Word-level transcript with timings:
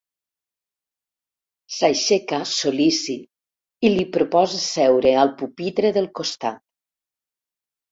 S'aixeca, 1.75 2.39
sol.lícit, 2.53 3.29
i 3.87 3.93
li 3.93 4.07
proposa 4.17 4.63
seure 4.65 5.15
al 5.27 5.33
pupitre 5.45 5.95
del 6.01 6.11
costat. 6.23 6.61